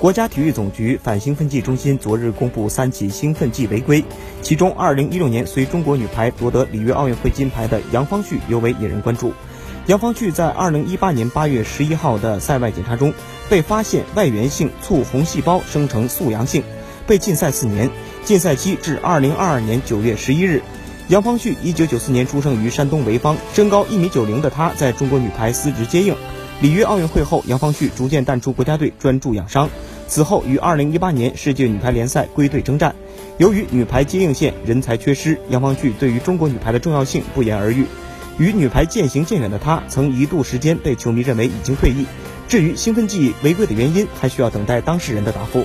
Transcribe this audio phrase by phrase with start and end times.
[0.00, 4.02] 国家体育总局反兴奋剂中心昨日公布三起兴奋剂违规，
[4.40, 9.34] 其中2016年随中国女排夺得里约奥运会金牌的杨方旭尤为引人关注。
[9.88, 13.12] 杨方旭在2018年8月11号的赛外检查中
[13.50, 16.62] 被发现外源性促红细胞生成素阳性，
[17.06, 17.90] 被禁赛四年，
[18.24, 20.62] 禁赛期至2022年9月11日。
[21.08, 26.16] 杨方旭1994年出生于山东潍坊，身高1米90的他在中国女排司职接应。
[26.62, 29.70] 里约奥运会后，杨方旭逐渐淡出国家队，专注养伤。
[30.10, 32.96] 此后，于二零一八年世界女排联赛归队征战。
[33.38, 37.86] 由于女排接应线人才缺失，杨方旭对于中国女排的重要性不言而喻。
[38.36, 42.06] 与女排渐行渐远的她，曾一度时间被球迷认为已经退役。
[42.48, 45.64] 至于兴奋剂违规的原因，还需要等待当事人的答复。